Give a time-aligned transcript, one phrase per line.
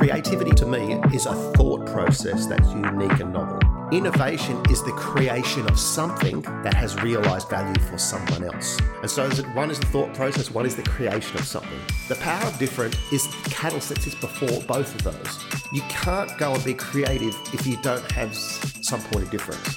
[0.00, 3.58] Creativity to me is a thought process that's unique and novel.
[3.92, 8.78] Innovation is the creation of something that has realized value for someone else.
[9.02, 11.78] And so one is the thought process, one is the creation of something.
[12.08, 15.44] The power of different is the catalyst that sits before both of those.
[15.70, 19.76] You can't go and be creative if you don't have some point of difference.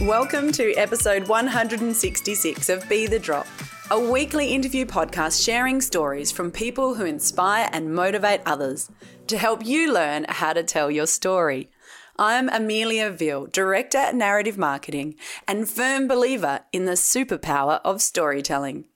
[0.00, 3.48] Welcome to episode 166 of Be the Drop
[3.88, 8.90] a weekly interview podcast sharing stories from people who inspire and motivate others
[9.28, 11.70] to help you learn how to tell your story.
[12.18, 15.14] I'm Amelia Veal, Director at Narrative Marketing
[15.46, 18.86] and firm believer in the superpower of storytelling.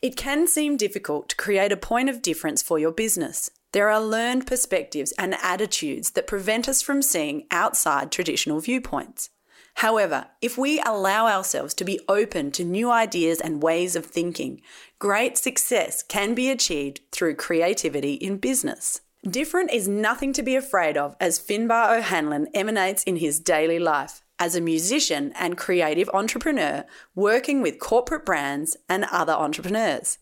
[0.00, 3.50] It can seem difficult to create a point of difference for your business.
[3.72, 9.28] There are learned perspectives and attitudes that prevent us from seeing outside traditional viewpoints.
[9.74, 14.60] However, if we allow ourselves to be open to new ideas and ways of thinking,
[14.98, 19.00] great success can be achieved through creativity in business.
[19.22, 24.22] Different is nothing to be afraid of as Finbar O'Hanlon emanates in his daily life
[24.38, 26.84] as a musician and creative entrepreneur
[27.14, 30.18] working with corporate brands and other entrepreneurs.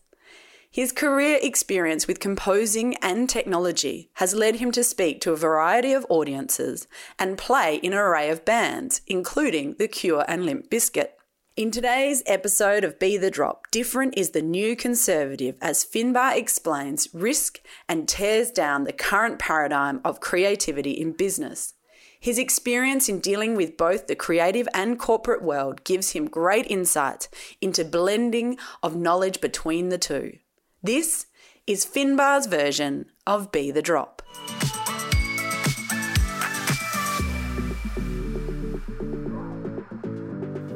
[0.71, 5.93] His career experience with composing and technology has led him to speak to a variety
[5.93, 11.09] of audiences and play in an array of bands, including The Cure and Limp Bizkit.
[11.55, 17.09] In today's episode of Be the Drop, different is the new conservative as Finbar explains
[17.15, 21.73] risk and tears down the current paradigm of creativity in business.
[22.19, 27.27] His experience in dealing with both the creative and corporate world gives him great insight
[27.59, 30.37] into blending of knowledge between the two.
[30.81, 31.25] This
[31.67, 34.21] is Finbar's version of Be the Drop.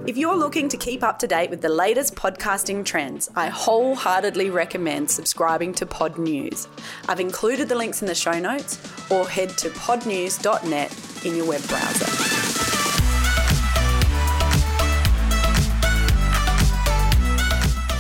[0.05, 4.49] If you're looking to keep up to date with the latest podcasting trends, I wholeheartedly
[4.49, 6.67] recommend subscribing to Pod News.
[7.07, 8.77] I've included the links in the show notes
[9.09, 12.62] or head to podnews.net in your web browser.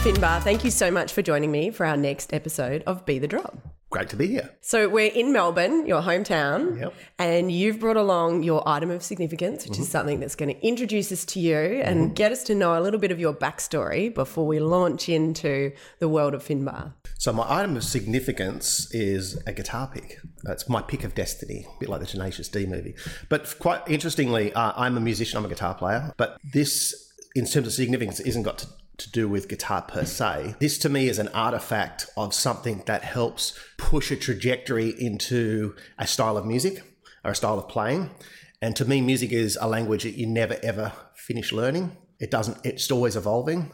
[0.03, 3.27] Finbar, thank you so much for joining me for our next episode of Be the
[3.27, 3.57] Drop.
[3.89, 4.49] Great to be here.
[4.59, 6.93] So we're in Melbourne, your hometown, yep.
[7.17, 9.83] and you've brought along your item of significance, which mm-hmm.
[9.83, 12.13] is something that's going to introduce us to you and mm-hmm.
[12.15, 16.09] get us to know a little bit of your backstory before we launch into the
[16.09, 16.91] world of Finbar.
[17.17, 20.19] So my item of significance is a guitar pick.
[20.49, 22.95] It's my pick of destiny, a bit like the Tenacious D movie.
[23.29, 26.93] But quite interestingly, uh, I'm a musician, I'm a guitar player, but this
[27.35, 28.67] in terms of significance, isn't got to
[28.97, 30.55] to do with guitar per se.
[30.59, 36.07] This to me is an artifact of something that helps push a trajectory into a
[36.07, 36.83] style of music
[37.23, 38.11] or a style of playing.
[38.61, 41.97] And to me, music is a language that you never ever finish learning.
[42.19, 43.71] It doesn't, it's always evolving.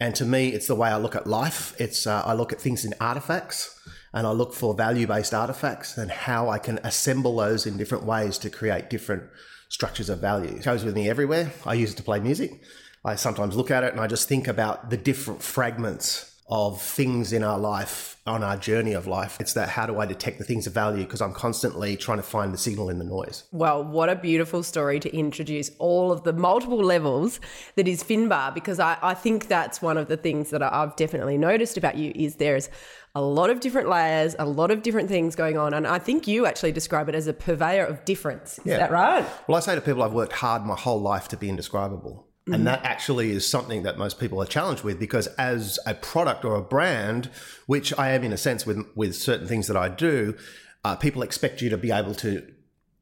[0.00, 1.80] And to me, it's the way I look at life.
[1.80, 3.78] It's, uh, I look at things in artifacts
[4.12, 8.04] and I look for value based artifacts and how I can assemble those in different
[8.04, 9.24] ways to create different
[9.68, 10.56] structures of value.
[10.56, 11.52] It goes with me everywhere.
[11.64, 12.60] I use it to play music.
[13.04, 17.32] I sometimes look at it and I just think about the different fragments of things
[17.32, 19.38] in our life, on our journey of life.
[19.40, 21.02] It's that how do I detect the things of value?
[21.02, 23.44] Because I'm constantly trying to find the signal in the noise.
[23.52, 27.40] Well, what a beautiful story to introduce all of the multiple levels
[27.76, 31.38] that is Finbar, because I, I think that's one of the things that I've definitely
[31.38, 32.68] noticed about you is there's
[33.14, 35.72] a lot of different layers, a lot of different things going on.
[35.72, 38.58] And I think you actually describe it as a purveyor of difference.
[38.58, 38.78] Is yeah.
[38.78, 39.26] that right?
[39.48, 42.26] Well, I say to people, I've worked hard my whole life to be indescribable.
[42.42, 42.54] Mm-hmm.
[42.54, 46.44] And that actually is something that most people are challenged with because as a product
[46.44, 47.30] or a brand,
[47.66, 50.36] which I am in a sense with with certain things that I do,
[50.84, 52.44] uh, people expect you to be able to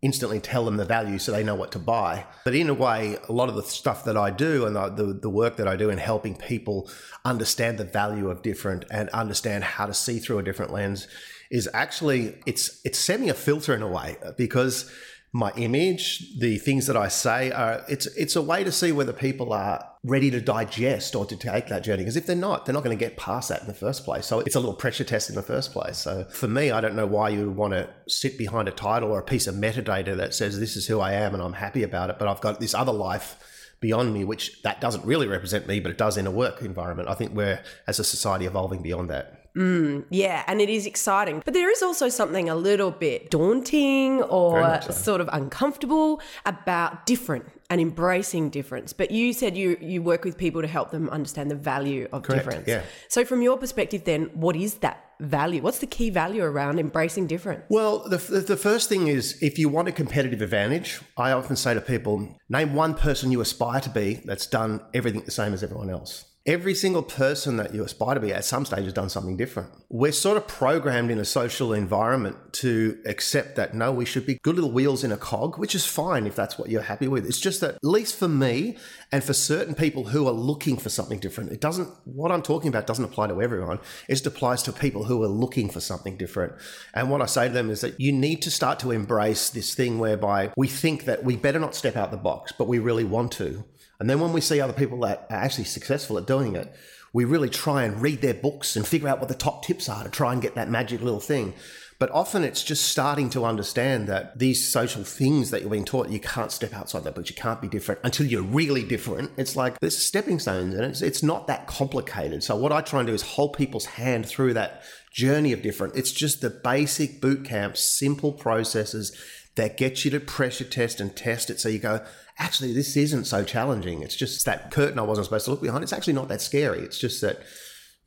[0.02, 2.26] instantly tell them the value so they know what to buy.
[2.44, 5.12] But in a way, a lot of the stuff that I do and the, the,
[5.12, 6.88] the, work that I do in helping people
[7.24, 11.06] understand the value of different and understand how to see through a different lens
[11.50, 14.90] is actually it's it's semi a filter in a way because
[15.32, 19.12] my image, the things that I say are it's it's a way to see whether
[19.12, 22.03] people are ready to digest or to take that journey.
[22.03, 24.27] Because if they're not, they're not going to get past that in the first place.
[24.27, 25.98] So it's a little pressure test in the first place.
[25.98, 29.12] So for me, I don't know why you would want to sit behind a title
[29.12, 31.82] or a piece of metadata that says this is who I am and I'm happy
[31.84, 33.38] about it, but I've got this other life
[33.80, 37.09] beyond me, which that doesn't really represent me, but it does in a work environment.
[37.09, 39.40] I think we're as a society evolving beyond that.
[39.56, 41.42] Mm, yeah, and it is exciting.
[41.44, 44.92] But there is also something a little bit daunting or so.
[44.92, 48.92] sort of uncomfortable about different and embracing difference.
[48.92, 52.22] But you said you you work with people to help them understand the value of
[52.22, 52.68] Correct, difference.
[52.68, 52.82] Yeah.
[53.08, 55.62] So from your perspective then, what is that value?
[55.62, 57.64] What's the key value around embracing difference?
[57.68, 61.74] Well, the, the first thing is if you want a competitive advantage, I often say
[61.74, 65.62] to people, name one person you aspire to be that's done everything the same as
[65.62, 69.08] everyone else every single person that you aspire to be at some stage has done
[69.08, 69.70] something different.
[69.88, 74.41] We're sort of programmed in a social environment to accept that no, we should be
[74.42, 77.24] good little wheels in a cog, which is fine if that's what you're happy with.
[77.24, 78.76] It's just that, at least for me
[79.12, 82.68] and for certain people who are looking for something different, it doesn't, what I'm talking
[82.68, 83.78] about doesn't apply to everyone.
[84.08, 86.54] It applies to people who are looking for something different.
[86.94, 89.76] And what I say to them is that you need to start to embrace this
[89.76, 93.04] thing whereby we think that we better not step out the box, but we really
[93.04, 93.64] want to.
[94.00, 96.74] And then when we see other people that are actually successful at doing it,
[97.12, 100.04] we really try and read their books and figure out what the top tips are
[100.04, 101.54] to try and get that magic little thing.
[101.98, 106.08] But often it's just starting to understand that these social things that you're being taught,
[106.08, 109.32] you can't step outside that box, you can't be different until you're really different.
[109.36, 112.42] It's like there's stepping stones and it's, it's not that complicated.
[112.42, 114.82] So what I try and do is hold people's hand through that
[115.12, 115.94] journey of different.
[115.94, 119.14] It's just the basic boot camp, simple processes
[119.56, 121.60] that gets you to pressure test and test it.
[121.60, 122.04] So you go,
[122.38, 124.02] actually, this isn't so challenging.
[124.02, 125.82] It's just that curtain I wasn't supposed to look behind.
[125.82, 126.80] It's actually not that scary.
[126.80, 127.41] It's just that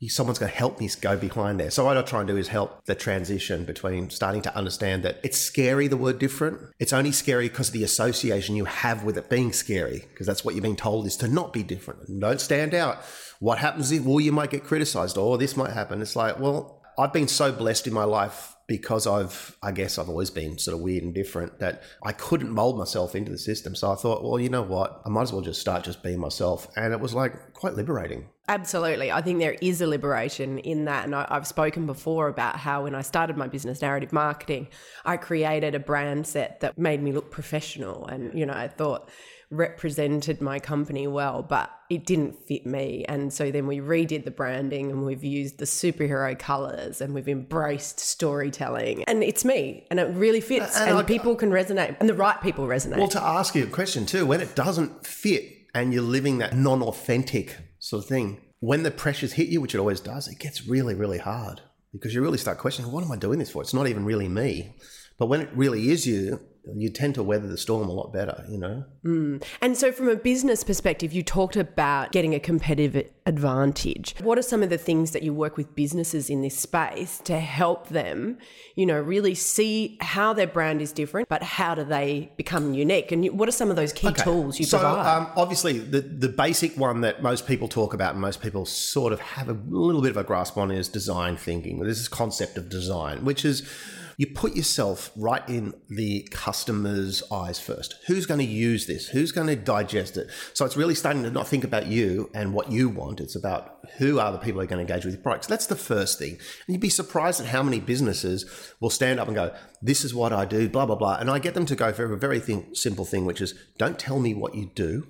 [0.08, 1.70] someone's going to help me go behind there.
[1.70, 5.18] So what I try and do is help the transition between starting to understand that
[5.22, 6.58] it's scary, the word different.
[6.78, 10.44] It's only scary because of the association you have with it being scary, because that's
[10.44, 12.20] what you're being told is to not be different.
[12.20, 12.98] Don't stand out.
[13.40, 16.02] What happens if, well, you might get criticized or this might happen.
[16.02, 20.08] It's like, well, I've been so blessed in my life because I've, I guess I've
[20.08, 23.74] always been sort of weird and different that I couldn't mold myself into the system.
[23.74, 25.02] So I thought, well, you know what?
[25.04, 26.68] I might as well just start just being myself.
[26.76, 28.28] And it was like quite liberating.
[28.48, 29.10] Absolutely.
[29.10, 31.04] I think there is a liberation in that.
[31.04, 34.68] And I, have spoken before about how when I started my business, narrative marketing,
[35.04, 38.06] I created a brand set that made me look professional.
[38.06, 39.10] And, you know, I thought,
[39.50, 43.04] represented my company well, but it didn't fit me.
[43.08, 47.28] And so then we redid the branding and we've used the superhero colors and we've
[47.28, 49.04] embraced storytelling.
[49.04, 50.78] And it's me and it really fits.
[50.78, 52.98] And, and I, people can resonate and the right people resonate.
[52.98, 55.44] Well, to ask you a question too, when it doesn't fit
[55.74, 59.74] and you're living that non authentic sort of thing, when the pressures hit you, which
[59.74, 61.60] it always does, it gets really, really hard
[61.92, 63.62] because you really start questioning, what am I doing this for?
[63.62, 64.74] It's not even really me.
[65.18, 66.40] But when it really is you,
[66.74, 68.84] you tend to weather the storm a lot better, you know?
[69.04, 69.44] Mm.
[69.60, 74.14] And so, from a business perspective, you talked about getting a competitive advantage.
[74.20, 77.38] What are some of the things that you work with businesses in this space to
[77.38, 78.38] help them,
[78.76, 83.12] you know, really see how their brand is different, but how do they become unique?
[83.12, 84.22] And what are some of those key okay.
[84.22, 85.16] tools you so, provide?
[85.16, 89.12] Um, obviously, the, the basic one that most people talk about and most people sort
[89.12, 91.78] of have a little bit of a grasp on is design thinking.
[91.80, 93.68] This is concept of design, which is
[94.16, 97.96] you put yourself right in the customer's eyes first.
[98.06, 99.08] Who's going to use this?
[99.08, 100.28] Who's going to digest it?
[100.52, 103.20] So it's really starting to not think about you and what you want.
[103.20, 105.46] It's about who are the people who are going to engage with your products.
[105.46, 106.32] That's the first thing.
[106.32, 108.46] And you'd be surprised at how many businesses
[108.80, 111.16] will stand up and go, This is what I do, blah, blah, blah.
[111.16, 113.98] And I get them to go for a very thing, simple thing, which is don't
[113.98, 115.06] tell me what you do,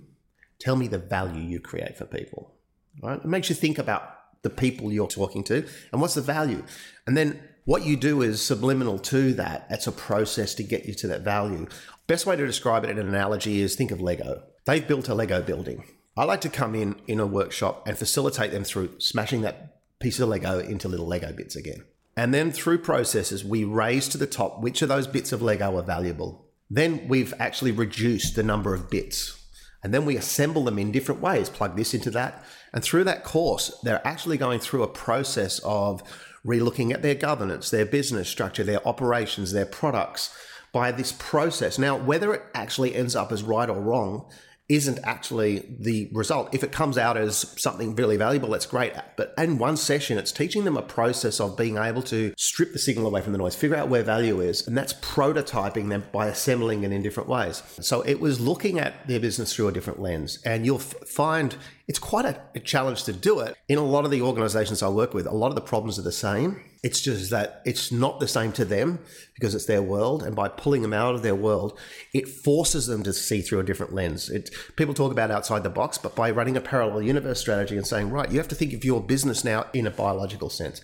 [0.58, 2.54] tell me the value you create for people.
[3.02, 3.18] Right?
[3.18, 4.10] It makes you think about
[4.42, 6.62] the people you're talking to and what's the value.
[7.06, 9.66] And then what you do is subliminal to that.
[9.70, 11.66] It's a process to get you to that value.
[12.06, 14.42] Best way to describe it in an analogy is think of Lego.
[14.66, 15.84] They've built a Lego building.
[16.16, 20.20] I like to come in in a workshop and facilitate them through smashing that piece
[20.20, 21.84] of Lego into little Lego bits again.
[22.16, 25.76] And then through processes, we raise to the top which of those bits of Lego
[25.76, 26.46] are valuable.
[26.70, 29.40] Then we've actually reduced the number of bits.
[29.82, 32.44] And then we assemble them in different ways, plug this into that.
[32.72, 36.02] And through that course, they're actually going through a process of
[36.46, 40.36] relooking at their governance, their business structure, their operations, their products
[40.72, 41.78] by this process.
[41.78, 44.26] Now, whether it actually ends up as right or wrong
[44.68, 46.54] isn't actually the result.
[46.54, 48.94] If it comes out as something really valuable, that's great.
[49.16, 52.78] But in one session, it's teaching them a process of being able to strip the
[52.78, 56.28] signal away from the noise, figure out where value is, and that's prototyping them by
[56.28, 57.62] assembling it in different ways.
[57.80, 60.38] So it was looking at their business through a different lens.
[60.44, 61.56] And you'll find
[61.86, 63.56] it's quite a challenge to do it.
[63.68, 66.02] In a lot of the organizations I work with, a lot of the problems are
[66.02, 68.98] the same it's just that it's not the same to them
[69.34, 70.22] because it's their world.
[70.22, 71.78] And by pulling them out of their world,
[72.12, 74.28] it forces them to see through a different lens.
[74.28, 77.86] It, people talk about outside the box, but by running a parallel universe strategy and
[77.86, 80.82] saying, right, you have to think of your business now in a biological sense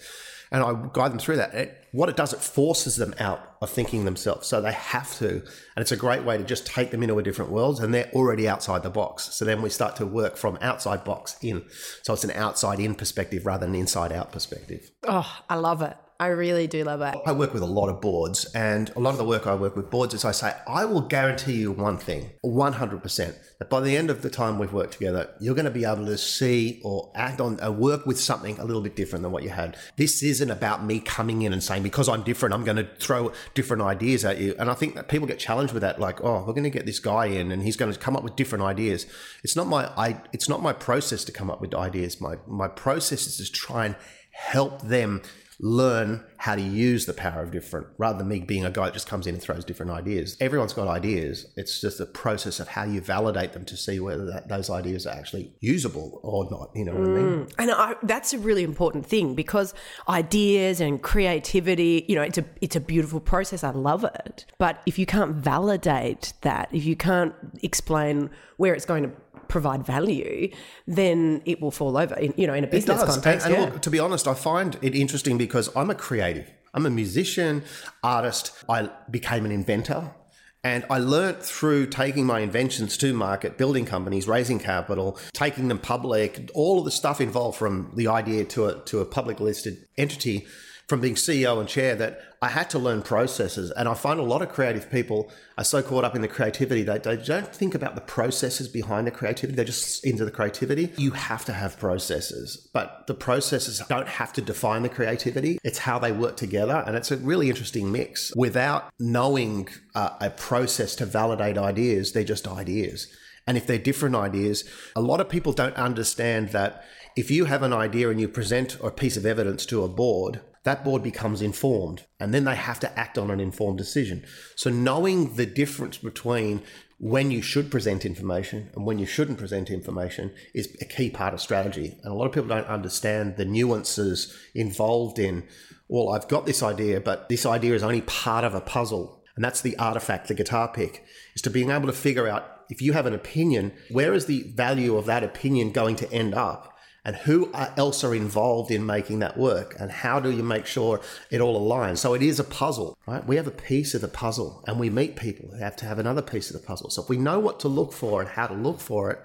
[0.51, 1.55] and I guide them through that.
[1.55, 4.47] It, what it does, it forces them out of thinking themselves.
[4.47, 5.29] So they have to.
[5.29, 8.11] And it's a great way to just take them into a different world and they're
[8.13, 9.35] already outside the box.
[9.35, 11.65] So then we start to work from outside box in.
[12.03, 14.91] So it's an outside in perspective rather than inside out perspective.
[15.07, 15.97] Oh, I love it.
[16.21, 17.15] I really do love it.
[17.25, 19.75] I work with a lot of boards, and a lot of the work I work
[19.75, 23.97] with boards is I say, I will guarantee you one thing 100% that by the
[23.97, 27.11] end of the time we've worked together, you're going to be able to see or
[27.15, 29.79] act on or work with something a little bit different than what you had.
[29.97, 33.33] This isn't about me coming in and saying, because I'm different, I'm going to throw
[33.55, 34.55] different ideas at you.
[34.59, 36.85] And I think that people get challenged with that, like, oh, we're going to get
[36.85, 39.07] this guy in and he's going to come up with different ideas.
[39.43, 42.21] It's not my, I, it's not my process to come up with ideas.
[42.21, 43.97] My, my process is to try and
[44.33, 45.23] help them
[45.63, 48.95] learn how to use the power of different rather than me being a guy that
[48.95, 50.37] just comes in and throws different ideas.
[50.41, 51.47] Everyone's got ideas.
[51.57, 55.07] It's just the process of how you validate them to see whether that, those ideas
[55.07, 56.71] are actually usable or not.
[56.75, 57.17] You know what mm.
[57.17, 57.49] I mean?
[57.59, 59.75] And I, that's a really important thing because
[60.09, 63.63] ideas and creativity, you know, it's a it's a beautiful process.
[63.63, 64.47] I love it.
[64.59, 69.11] But if you can't validate that, if you can't explain where it's going to
[69.51, 70.51] provide value,
[70.87, 72.15] then it will fall over.
[72.15, 73.47] In, you know, in a business context.
[73.47, 73.71] And, and yeah.
[73.71, 76.51] look, to be honest, I find it interesting because I'm a creative.
[76.73, 77.65] I'm a musician,
[78.03, 78.53] artist.
[78.69, 80.15] I became an inventor.
[80.63, 85.79] And I learnt through taking my inventions to market, building companies, raising capital, taking them
[85.79, 89.87] public, all of the stuff involved from the idea to a, to a public listed
[89.97, 90.47] entity
[90.91, 93.71] from being CEO and chair that I had to learn processes.
[93.71, 96.83] And I find a lot of creative people are so caught up in the creativity
[96.83, 99.55] that they don't think about the processes behind the creativity.
[99.55, 100.93] They're just into the creativity.
[100.97, 105.59] You have to have processes, but the processes don't have to define the creativity.
[105.63, 106.83] It's how they work together.
[106.85, 108.33] And it's a really interesting mix.
[108.35, 113.07] Without knowing uh, a process to validate ideas, they're just ideas.
[113.47, 114.65] And if they're different ideas,
[114.97, 116.85] a lot of people don't understand that
[117.17, 120.41] if you have an idea and you present a piece of evidence to a board,
[120.65, 124.25] that board becomes informed and then they have to act on an informed decision.
[124.57, 126.63] So, knowing the difference between
[126.99, 131.33] when you should present information and when you shouldn't present information is a key part
[131.33, 131.97] of strategy.
[132.03, 135.45] And a lot of people don't understand the nuances involved in,
[135.89, 139.25] well, I've got this idea, but this idea is only part of a puzzle.
[139.35, 141.03] And that's the artifact, the guitar pick,
[141.35, 144.43] is to being able to figure out if you have an opinion, where is the
[144.55, 146.70] value of that opinion going to end up?
[147.05, 151.01] And who else are involved in making that work and how do you make sure
[151.31, 154.09] it all aligns so it is a puzzle right we have a piece of the
[154.09, 157.03] puzzle and we meet people who have to have another piece of the puzzle so
[157.03, 159.21] if we know what to look for and how to look for it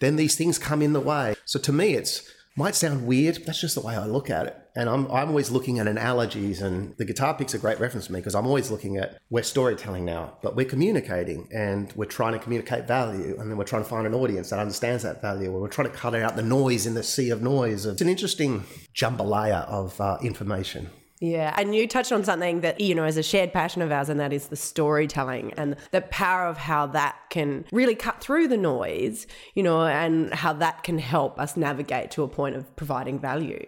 [0.00, 3.36] then these things come in the way so to me it's might sound weird.
[3.46, 4.56] That's just the way I look at it.
[4.78, 8.12] And I'm, I'm always looking at analogies, and the guitar pick's a great reference for
[8.12, 12.34] me because I'm always looking at we're storytelling now, but we're communicating and we're trying
[12.34, 15.50] to communicate value, and then we're trying to find an audience that understands that value,
[15.50, 17.86] and we're trying to cut out the noise in the sea of noise.
[17.86, 18.62] It's an interesting
[18.94, 20.90] jambalaya of uh, information.
[21.20, 21.52] Yeah.
[21.58, 24.20] And you touched on something that, you know, is a shared passion of ours, and
[24.20, 28.56] that is the storytelling and the power of how that can really cut through the
[28.56, 33.18] noise, you know, and how that can help us navigate to a point of providing
[33.18, 33.58] value.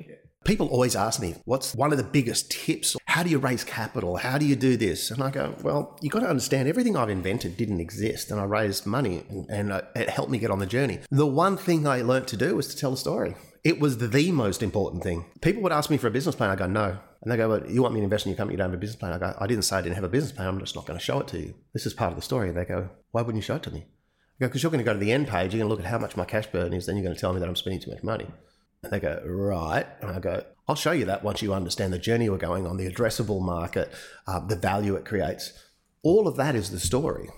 [0.45, 2.97] People always ask me, what's one of the biggest tips?
[3.05, 4.17] How do you raise capital?
[4.17, 5.11] How do you do this?
[5.11, 8.31] And I go, well, you've got to understand everything I've invented didn't exist.
[8.31, 11.01] And I raised money and, uh, it helped me get on the journey.
[11.11, 13.37] The one thing I learned to do was to tell a story.
[13.65, 15.27] It was the, the most important thing.
[15.43, 16.49] People would ask me for a business plan.
[16.49, 18.55] I go, no, and they go, well, you want me to invest in your company?
[18.55, 19.13] You don't have a business plan.
[19.13, 20.49] I go, I didn't say I didn't have a business plan.
[20.49, 21.55] I'm just not going to show it to you.
[21.75, 22.49] This is part of the story.
[22.49, 23.81] And they go, why wouldn't you show it to me?
[23.81, 25.53] I go, because you're going to go to the end page.
[25.53, 26.87] You're going to look at how much my cash burn is.
[26.87, 28.27] Then you're going to tell me that I'm spending too much money.
[28.83, 29.87] And they go, right.
[30.01, 32.77] And I go, I'll show you that once you understand the journey we're going on,
[32.77, 33.93] the addressable market,
[34.27, 35.53] uh, the value it creates.
[36.03, 37.29] All of that is the story,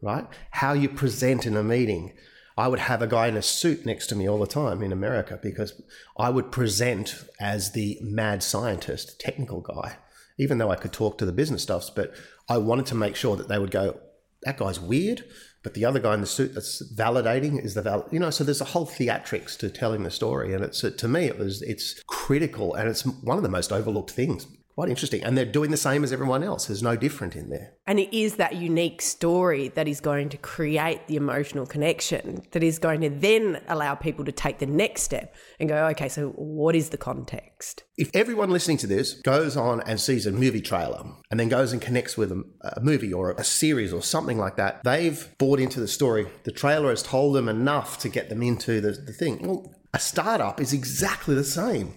[0.00, 0.26] right?
[0.52, 2.14] How you present in a meeting,
[2.56, 4.92] I would have a guy in a suit next to me all the time in
[4.92, 5.80] America because
[6.16, 9.96] I would present as the mad scientist, technical guy,
[10.38, 11.90] even though I could talk to the business stuffs.
[11.90, 12.14] But
[12.48, 14.00] I wanted to make sure that they would go,
[14.46, 15.24] that guy's weird,
[15.62, 18.30] but the other guy in the suit that's validating is the val, you know.
[18.30, 21.62] So there's a whole theatrics to telling the story, and it's to me it was
[21.62, 24.46] it's critical, and it's one of the most overlooked things
[24.76, 25.24] quite interesting.
[25.24, 26.66] And they're doing the same as everyone else.
[26.66, 27.72] There's no different in there.
[27.86, 32.62] And it is that unique story that is going to create the emotional connection that
[32.62, 36.28] is going to then allow people to take the next step and go, okay, so
[36.30, 37.84] what is the context?
[37.96, 41.72] If everyone listening to this goes on and sees a movie trailer and then goes
[41.72, 45.58] and connects with a, a movie or a series or something like that, they've bought
[45.58, 46.26] into the story.
[46.44, 49.38] The trailer has told them enough to get them into the, the thing.
[49.46, 51.94] Well, a startup is exactly the same.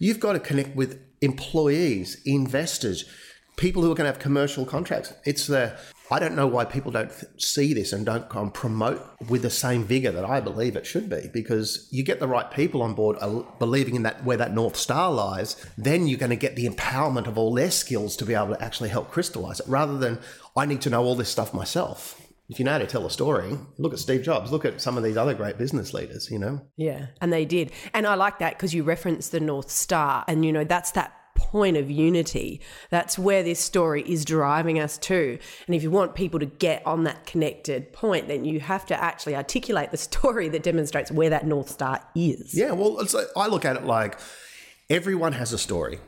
[0.00, 3.04] You've got to connect with employees, investors,
[3.56, 5.12] people who are going to have commercial contracts.
[5.24, 9.42] It's the I don't know why people don't see this and don't come promote with
[9.42, 11.28] the same vigor that I believe it should be.
[11.32, 14.76] Because you get the right people on board, uh, believing in that where that north
[14.76, 18.34] star lies, then you're going to get the empowerment of all their skills to be
[18.34, 20.20] able to actually help crystallize it, rather than
[20.56, 23.10] I need to know all this stuff myself if you know how to tell a
[23.10, 26.38] story, look at Steve Jobs, look at some of these other great business leaders, you
[26.38, 26.60] know?
[26.76, 27.72] Yeah, and they did.
[27.92, 31.12] And I like that because you referenced the North Star, and, you know, that's that
[31.34, 32.60] point of unity.
[32.90, 35.38] That's where this story is driving us to.
[35.66, 39.02] And if you want people to get on that connected point, then you have to
[39.02, 42.54] actually articulate the story that demonstrates where that North Star is.
[42.54, 44.18] Yeah, well, it's like, I look at it like
[44.88, 45.98] everyone has a story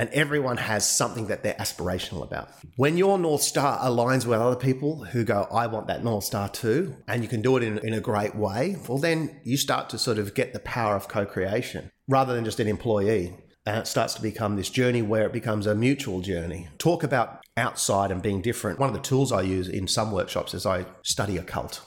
[0.00, 2.48] and everyone has something that they're aspirational about.
[2.76, 6.48] When your North Star aligns with other people who go, I want that North Star
[6.48, 9.90] too, and you can do it in, in a great way, well, then you start
[9.90, 13.36] to sort of get the power of co creation rather than just an employee.
[13.66, 16.68] And it starts to become this journey where it becomes a mutual journey.
[16.78, 18.78] Talk about outside and being different.
[18.78, 21.82] One of the tools I use in some workshops is I study a cult.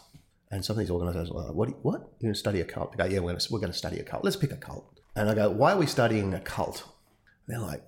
[0.51, 1.69] And some of these organizations are like, what?
[1.83, 2.01] What?
[2.19, 2.91] You're going to study a cult?
[2.93, 4.23] I go, yeah, we're going, to, we're going to study a cult.
[4.23, 4.99] Let's pick a cult.
[5.15, 6.83] And I go, why are we studying a cult?
[7.47, 7.81] And they're like,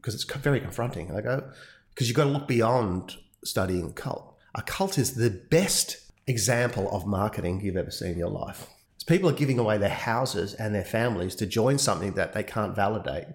[0.00, 1.14] because it's very confronting.
[1.14, 1.50] I go,
[1.90, 4.34] because you've got to look beyond studying cult.
[4.54, 8.66] A cult is the best example of marketing you've ever seen in your life.
[8.96, 12.42] It's people are giving away their houses and their families to join something that they
[12.42, 13.26] can't validate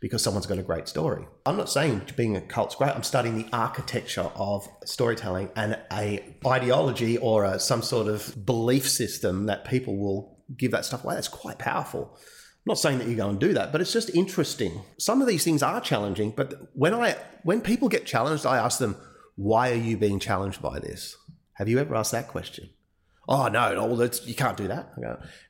[0.00, 1.26] because someone's got a great story.
[1.46, 2.90] I'm not saying being a cult's great.
[2.90, 8.86] I'm studying the architecture of storytelling and a ideology or a, some sort of belief
[8.88, 11.14] system that people will give that stuff away.
[11.14, 12.18] That's quite powerful.
[12.66, 14.82] Not saying that you go and do that, but it's just interesting.
[14.98, 18.78] Some of these things are challenging, but when I when people get challenged, I ask
[18.78, 18.96] them,
[19.36, 21.16] "Why are you being challenged by this?"
[21.54, 22.70] Have you ever asked that question?
[23.28, 24.92] Oh no, no, you can't do that.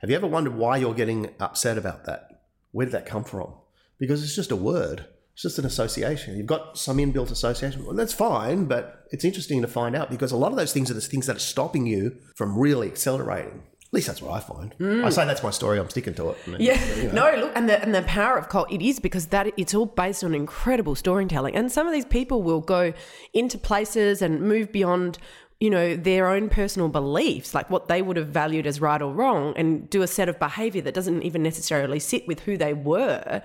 [0.00, 2.42] Have you ever wondered why you're getting upset about that?
[2.73, 3.54] Where did that come from?
[3.99, 5.06] Because it's just a word.
[5.35, 6.37] It's just an association.
[6.37, 7.85] You've got some inbuilt association.
[7.85, 10.90] Well, that's fine, but it's interesting to find out because a lot of those things
[10.90, 14.76] are the things that are stopping you from really accelerating least that's what I find.
[14.78, 15.04] Mm.
[15.04, 15.78] I say that's my story.
[15.78, 16.38] I'm sticking to it.
[16.58, 16.96] yeah.
[16.96, 17.30] You know.
[17.30, 19.86] No, look, and the and the power of cult it is because that it's all
[19.86, 22.92] based on incredible storytelling, and some of these people will go
[23.32, 25.18] into places and move beyond.
[25.60, 29.14] You know, their own personal beliefs, like what they would have valued as right or
[29.14, 32.74] wrong, and do a set of behavior that doesn't even necessarily sit with who they
[32.74, 33.40] were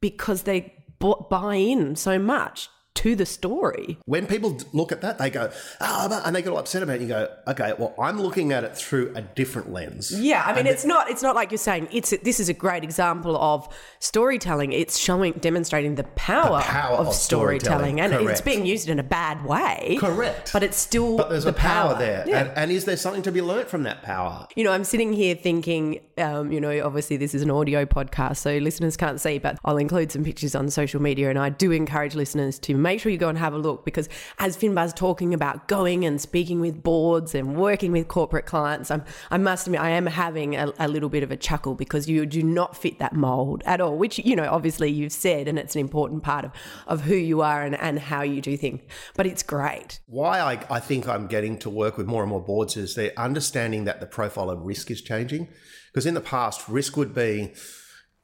[0.00, 3.98] because they buy in so much to the story.
[4.04, 7.02] When people look at that, they go, ah, and they get all upset about it.
[7.02, 10.12] You go, okay, well, I'm looking at it through a different lens.
[10.18, 12.54] Yeah, I mean, and it's not it's not like you're saying it's this is a
[12.54, 13.68] great example of
[14.00, 14.72] storytelling.
[14.72, 18.00] It's showing demonstrating the power, the power of, of, storytelling, storytelling.
[18.00, 18.30] and Correct.
[18.30, 19.96] it's being used in a bad way.
[19.98, 21.98] Correct, but it's still but there's the a power, power.
[21.98, 22.40] there, yeah.
[22.40, 24.46] and, and, is there something to be learnt from that power?
[24.56, 28.38] You know, I'm sitting here thinking, um, you know, obviously this is an audio podcast,
[28.38, 31.72] so listeners can't see, but I'll include some pictures on social media, and I do
[31.72, 35.34] encourage listeners to make sure you go and have a look because as Finbar's talking
[35.34, 39.80] about going and speaking with boards and working with corporate clients, I'm, I must admit
[39.80, 42.98] I am having a, a little bit of a chuckle because you do not fit
[42.98, 46.44] that mold at all, which, you know, obviously you've said, and it's an important part
[46.44, 46.52] of,
[46.86, 48.80] of who you are and, and how you do things.
[49.16, 50.00] But it's great.
[50.06, 53.12] Why I, I think I'm getting to work with more and more boards is they're
[53.16, 55.48] understanding that the profile of risk is changing.
[55.92, 57.52] Because in the past, risk would be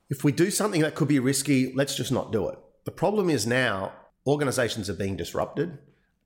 [0.09, 2.59] if we do something that could be risky, let's just not do it.
[2.85, 3.93] The problem is now
[4.27, 5.79] organizations are being disrupted.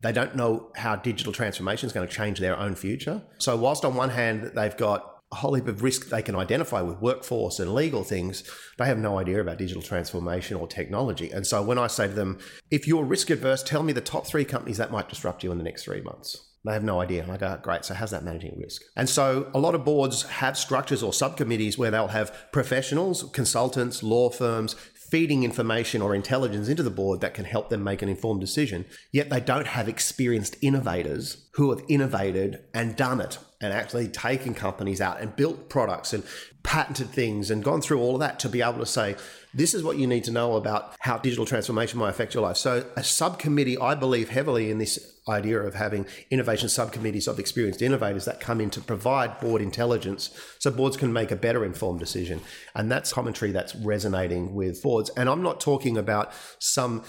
[0.03, 3.23] They don't know how digital transformation is going to change their own future.
[3.39, 6.81] So, whilst on one hand, they've got a whole heap of risk they can identify
[6.81, 8.43] with workforce and legal things,
[8.79, 11.31] they have no idea about digital transformation or technology.
[11.31, 12.39] And so, when I say to them,
[12.71, 15.59] if you're risk adverse, tell me the top three companies that might disrupt you in
[15.59, 16.47] the next three months.
[16.65, 17.23] They have no idea.
[17.23, 17.85] And I go, great.
[17.85, 18.83] So, how's that managing risk?
[18.97, 24.03] And so, a lot of boards have structures or subcommittees where they'll have professionals, consultants,
[24.03, 24.77] law firms,
[25.11, 28.85] feeding information or intelligence into the board that can help them make an informed decision.
[29.13, 34.55] Yet they don't have experienced innovators who have innovated and done it and actually taken
[34.55, 36.25] companies out and built products and
[36.63, 39.17] patented things and gone through all of that to be able to say,
[39.53, 42.57] this is what you need to know about how digital transformation might affect your life.
[42.57, 47.83] So, a subcommittee, I believe heavily in this idea of having innovation subcommittees of experienced
[47.83, 52.01] innovators that come in to provide board intelligence so boards can make a better informed
[52.01, 52.41] decision.
[52.75, 55.11] And that's commentary that's resonating with boards.
[55.11, 57.03] And I'm not talking about some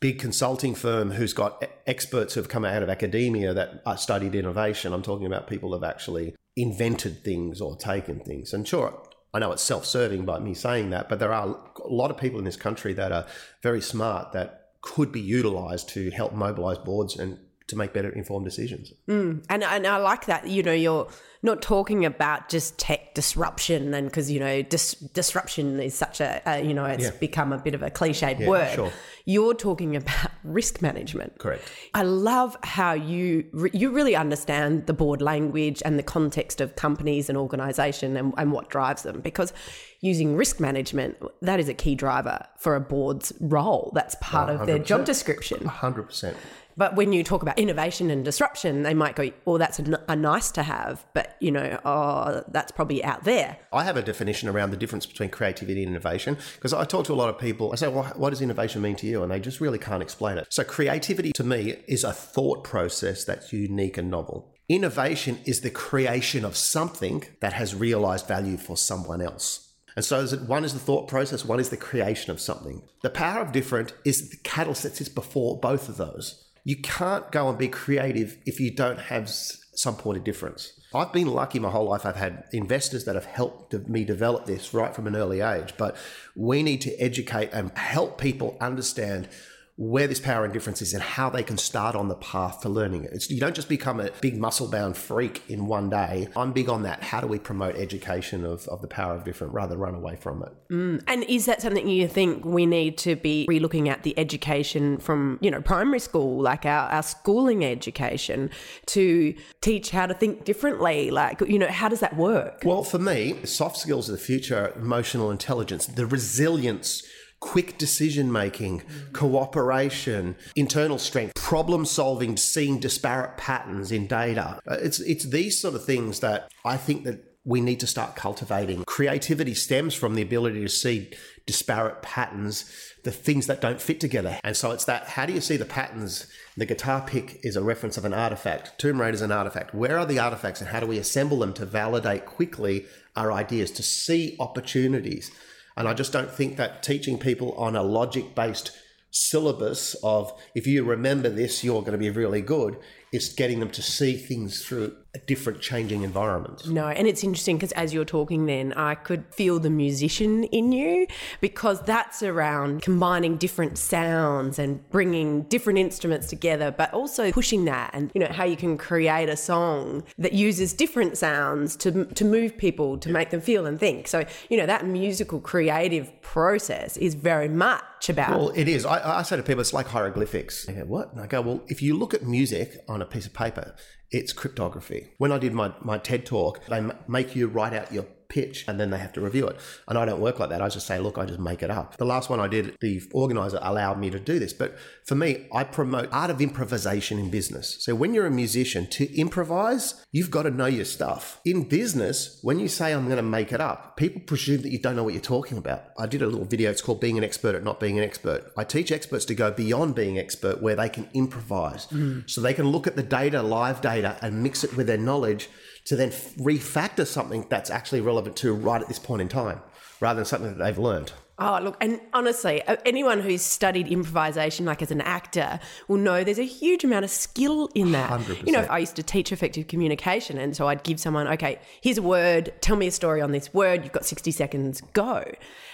[0.00, 4.92] big consulting firm who's got experts who've come out of academia that uh, studied innovation.
[4.92, 8.52] I'm talking about people who've actually invented things or taken things.
[8.52, 9.02] And sure,
[9.34, 12.16] I know it's self serving by me saying that, but there are a lot of
[12.16, 13.26] people in this country that are
[13.62, 18.46] very smart that could be utilized to help mobilize boards and to make better informed
[18.46, 18.92] decisions.
[19.08, 19.44] Mm.
[19.48, 21.06] And, and I like that, you know, you're
[21.42, 26.62] not talking about just tech disruption and because, you know, dis- disruption is such a,
[26.64, 27.10] you know, it's yeah.
[27.20, 28.74] become a bit of a cliched yeah, word.
[28.74, 28.92] Sure.
[29.26, 31.38] You're talking about risk management.
[31.38, 31.62] Correct.
[31.92, 36.74] I love how you, re- you really understand the board language and the context of
[36.74, 39.52] companies and organization and, and what drives them because
[40.00, 43.92] using risk management, that is a key driver for a board's role.
[43.94, 44.60] That's part 100%.
[44.60, 45.58] of their job description.
[45.58, 46.34] 100%.
[46.78, 50.52] But when you talk about innovation and disruption, they might go, "Oh, that's a, nice
[50.52, 53.58] to have," but you know, oh, that's probably out there.
[53.72, 57.12] I have a definition around the difference between creativity and innovation because I talk to
[57.12, 57.72] a lot of people.
[57.72, 60.38] I say, "Well, what does innovation mean to you?" And they just really can't explain
[60.38, 60.46] it.
[60.50, 64.54] So, creativity to me is a thought process that's unique and novel.
[64.68, 69.68] Innovation is the creation of something that has realized value for someone else.
[69.96, 72.82] And so is it, one is the thought process, one is the creation of something.
[73.02, 76.47] The power of different is the catalyst that sits before both of those.
[76.68, 80.78] You can't go and be creative if you don't have some point of difference.
[80.94, 82.04] I've been lucky my whole life.
[82.04, 85.72] I've had investors that have helped me develop this right from an early age.
[85.78, 85.96] But
[86.36, 89.30] we need to educate and help people understand
[89.78, 92.68] where this power and difference is and how they can start on the path to
[92.68, 93.12] learning it.
[93.12, 96.26] It's, you don't just become a big muscle bound freak in one day.
[96.34, 97.04] I'm big on that.
[97.04, 100.16] How do we promote education of, of the power of different rather than run away
[100.16, 100.52] from it?
[100.72, 101.04] Mm.
[101.06, 105.38] And is that something you think we need to be relooking at the education from,
[105.40, 108.50] you know, primary school, like our, our schooling education,
[108.86, 111.12] to teach how to think differently?
[111.12, 112.62] Like, you know, how does that work?
[112.64, 117.04] Well, for me, soft skills of the future, emotional intelligence, the resilience,
[117.40, 124.60] quick decision making, cooperation, internal strength, problem solving, seeing disparate patterns in data.
[124.68, 128.14] Uh, It's it's these sort of things that I think that we need to start
[128.14, 128.84] cultivating.
[128.84, 131.10] Creativity stems from the ability to see
[131.46, 132.70] disparate patterns,
[133.04, 134.38] the things that don't fit together.
[134.44, 136.26] And so it's that how do you see the patterns?
[136.58, 138.78] The guitar pick is a reference of an artifact.
[138.78, 139.74] Tomb Raider is an artifact.
[139.74, 142.84] Where are the artifacts and how do we assemble them to validate quickly
[143.16, 145.30] our ideas, to see opportunities?
[145.78, 148.72] And I just don't think that teaching people on a logic based
[149.12, 152.78] syllabus of if you remember this, you're going to be really good
[153.12, 156.68] is getting them to see things through a different changing environment.
[156.68, 160.70] No, and it's interesting because as you're talking, then I could feel the musician in
[160.70, 161.06] you
[161.40, 167.90] because that's around combining different sounds and bringing different instruments together, but also pushing that
[167.94, 172.24] and you know how you can create a song that uses different sounds to to
[172.24, 174.08] move people to make them feel and think.
[174.08, 178.38] So you know that musical creative process is very much about.
[178.38, 178.84] Well, it is.
[178.84, 180.66] I, I say to people, it's like hieroglyphics.
[180.66, 181.12] They go, what?
[181.12, 183.74] And I go, well, if you look at music on a piece of paper,
[184.10, 185.08] it's cryptography.
[185.18, 188.78] When I did my, my TED talk, they make you write out your pitch and
[188.78, 189.56] then they have to review it.
[189.86, 190.62] And I don't work like that.
[190.62, 191.96] I just say, look, I just make it up.
[191.96, 194.52] The last one I did, the organizer allowed me to do this.
[194.52, 197.76] But for me, I promote art of improvisation in business.
[197.80, 201.40] So when you're a musician, to improvise, you've got to know your stuff.
[201.44, 204.78] In business, when you say I'm going to make it up, people presume that you
[204.78, 205.84] don't know what you're talking about.
[205.98, 208.52] I did a little video, it's called Being an Expert at Not Being an Expert.
[208.56, 211.86] I teach experts to go beyond being expert where they can improvise.
[211.86, 212.28] Mm.
[212.28, 215.48] So they can look at the data, live data, and mix it with their knowledge
[215.88, 219.60] to then refactor something that's actually relevant to right at this point in time,
[220.00, 221.12] rather than something that they've learned.
[221.40, 226.40] Oh, look, and honestly, anyone who's studied improvisation, like as an actor, will know there's
[226.40, 228.10] a huge amount of skill in that.
[228.10, 228.46] 100%.
[228.46, 231.98] You know, I used to teach effective communication, and so I'd give someone, okay, here's
[231.98, 235.24] a word, tell me a story on this word, you've got 60 seconds, go.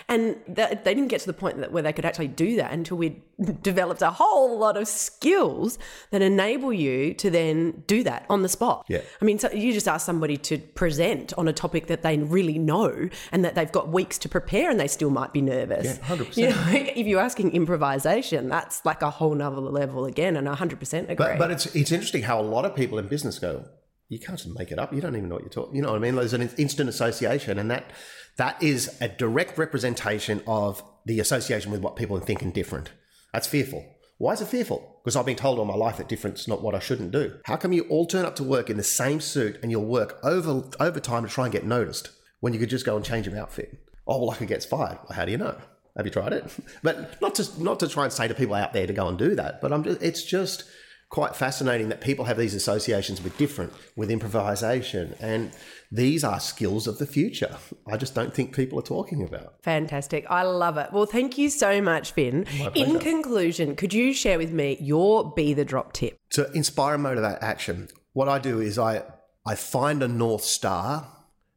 [0.06, 2.70] And that, they didn't get to the point that, where they could actually do that
[2.72, 3.22] until we
[3.62, 5.78] developed a whole lot of skills
[6.10, 8.84] that enable you to then do that on the spot.
[8.88, 9.00] Yeah.
[9.22, 12.58] I mean, so you just ask somebody to present on a topic that they really
[12.58, 15.53] know and that they've got weeks to prepare and they still might be nervous.
[15.84, 16.36] Yeah, 100%.
[16.36, 16.64] You know,
[16.96, 21.14] if you're asking improvisation, that's like a whole nother level again, and I 100% agree.
[21.16, 23.64] But, but it's it's interesting how a lot of people in business go,
[24.08, 24.92] you can't just make it up.
[24.92, 25.76] You don't even know what you're talking.
[25.76, 26.14] You know what I mean?
[26.14, 27.90] There's an instant association, and that
[28.36, 32.90] that is a direct representation of the association with what people are thinking different.
[33.32, 33.84] That's fearful.
[34.18, 35.00] Why is it fearful?
[35.02, 37.38] Because I've been told all my life that different's not what I shouldn't do.
[37.44, 40.18] How come you all turn up to work in the same suit and you'll work
[40.22, 43.36] over overtime to try and get noticed when you could just go and change your
[43.36, 43.83] outfit?
[44.06, 44.98] Oh well, I could get fired.
[45.04, 45.56] Well, how do you know?
[45.96, 46.44] Have you tried it?
[46.82, 49.18] But not to not to try and say to people out there to go and
[49.18, 49.60] do that.
[49.60, 50.64] But I'm just, it's just
[51.10, 55.52] quite fascinating that people have these associations with different, with improvisation, and
[55.92, 57.56] these are skills of the future.
[57.86, 59.62] I just don't think people are talking about.
[59.62, 60.26] Fantastic.
[60.28, 60.92] I love it.
[60.92, 62.46] Well, thank you so much, Finn.
[62.74, 66.18] In conclusion, could you share with me your Be the Drop tip?
[66.30, 69.04] To inspire and motivate action, what I do is I
[69.46, 71.06] I find a north star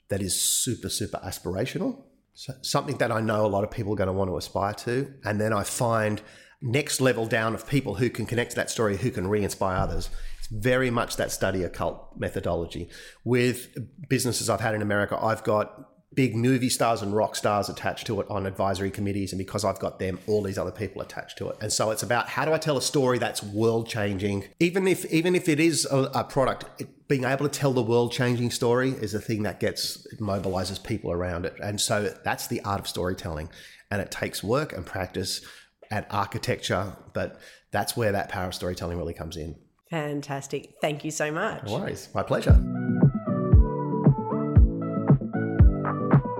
[0.09, 2.03] that is super super aspirational,
[2.37, 4.75] so something that I know a lot of people are going to want to aspire
[4.75, 6.21] to, and then I find
[6.61, 10.11] next level down of people who can connect to that story, who can re-inspire others.
[10.37, 12.89] It's very much that study occult methodology.
[13.23, 13.75] With
[14.07, 18.19] businesses I've had in America, I've got big movie stars and rock stars attached to
[18.19, 21.47] it on advisory committees and because I've got them all these other people attached to
[21.49, 24.87] it and so it's about how do I tell a story that's world changing even
[24.87, 28.11] if even if it is a, a product it, being able to tell the world
[28.11, 32.47] changing story is the thing that gets it mobilizes people around it and so that's
[32.47, 33.47] the art of storytelling
[33.91, 35.45] and it takes work and practice
[35.91, 37.39] and architecture but
[37.71, 39.55] that's where that power of storytelling really comes in.
[39.89, 40.73] Fantastic.
[40.81, 41.63] Thank you so much.
[41.65, 42.09] No worries.
[42.13, 42.59] My pleasure.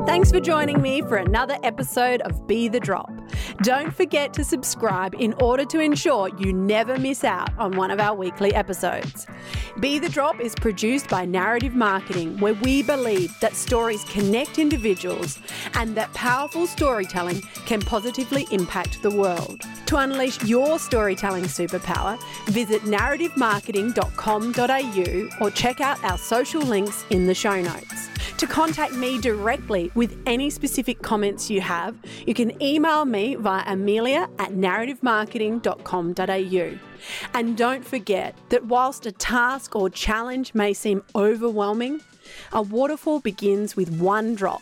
[0.08, 3.12] Thanks for joining me for another episode of Be the Drop.
[3.62, 8.00] Don't forget to subscribe in order to ensure you never miss out on one of
[8.00, 9.28] our weekly episodes.
[9.82, 15.40] Be the Drop is produced by Narrative Marketing, where we believe that stories connect individuals
[15.74, 19.60] and that powerful storytelling can positively impact the world.
[19.88, 27.36] To unleash your storytelling superpower, visit narrativemarketing.com.au or check out our social links in the
[27.36, 28.08] show notes.
[28.38, 31.98] To contact me directly with any specific comments you have,
[32.28, 36.78] you can email me via amelia at narrativemarketing.com.au.
[37.34, 42.02] And don't forget that whilst a task or challenge may seem overwhelming,
[42.52, 44.62] a waterfall begins with one drop.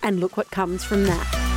[0.00, 1.47] And look what comes from that.